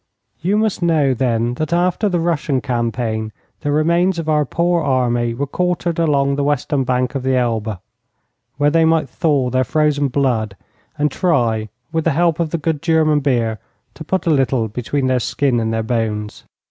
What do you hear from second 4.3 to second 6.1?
poor army were quartered